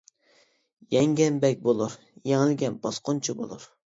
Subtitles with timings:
[0.95, 1.97] يەڭگەن بەگ بولۇر،
[2.31, 3.69] يېڭىلگەن باسقۇنچى بولۇر.